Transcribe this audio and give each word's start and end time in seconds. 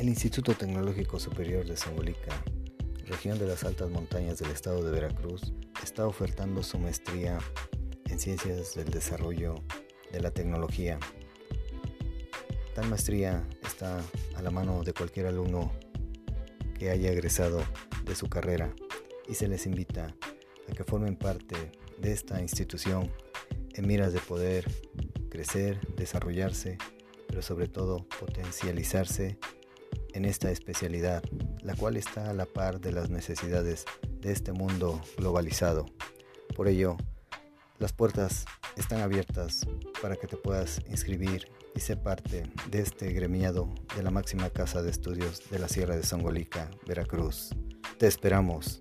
El 0.00 0.08
Instituto 0.08 0.54
Tecnológico 0.54 1.20
Superior 1.20 1.66
de 1.66 1.76
Zongolica, 1.76 2.42
región 3.04 3.38
de 3.38 3.46
las 3.46 3.64
altas 3.64 3.90
montañas 3.90 4.38
del 4.38 4.50
estado 4.50 4.82
de 4.82 4.90
Veracruz, 4.90 5.52
está 5.82 6.06
ofertando 6.06 6.62
su 6.62 6.78
maestría 6.78 7.38
en 8.08 8.18
Ciencias 8.18 8.74
del 8.74 8.88
Desarrollo 8.88 9.56
de 10.10 10.20
la 10.20 10.30
Tecnología. 10.30 10.98
Tal 12.74 12.88
maestría 12.88 13.46
está 13.62 14.02
a 14.36 14.40
la 14.40 14.50
mano 14.50 14.84
de 14.84 14.94
cualquier 14.94 15.26
alumno 15.26 15.70
que 16.78 16.88
haya 16.88 17.12
egresado 17.12 17.62
de 18.06 18.14
su 18.14 18.30
carrera 18.30 18.74
y 19.28 19.34
se 19.34 19.48
les 19.48 19.66
invita 19.66 20.16
a 20.66 20.72
que 20.72 20.84
formen 20.84 21.14
parte 21.14 21.72
de 21.98 22.10
esta 22.10 22.40
institución 22.40 23.12
en 23.74 23.86
miras 23.86 24.14
de 24.14 24.20
poder 24.20 24.64
crecer, 25.28 25.78
desarrollarse, 25.94 26.78
pero 27.28 27.42
sobre 27.42 27.68
todo 27.68 28.08
potencializarse 28.18 29.38
en 30.14 30.24
esta 30.24 30.50
especialidad, 30.50 31.22
la 31.62 31.74
cual 31.74 31.96
está 31.96 32.30
a 32.30 32.34
la 32.34 32.46
par 32.46 32.80
de 32.80 32.92
las 32.92 33.10
necesidades 33.10 33.84
de 34.20 34.32
este 34.32 34.52
mundo 34.52 35.00
globalizado. 35.16 35.86
Por 36.56 36.68
ello, 36.68 36.96
las 37.78 37.92
puertas 37.92 38.44
están 38.76 39.00
abiertas 39.00 39.66
para 40.02 40.16
que 40.16 40.26
te 40.26 40.36
puedas 40.36 40.80
inscribir 40.88 41.50
y 41.74 41.80
ser 41.80 42.02
parte 42.02 42.42
de 42.70 42.80
este 42.80 43.12
gremiado 43.12 43.72
de 43.96 44.02
la 44.02 44.10
máxima 44.10 44.50
casa 44.50 44.82
de 44.82 44.90
estudios 44.90 45.48
de 45.50 45.58
la 45.58 45.68
Sierra 45.68 45.96
de 45.96 46.02
Songolica, 46.02 46.70
Veracruz. 46.86 47.50
Te 47.98 48.06
esperamos. 48.06 48.80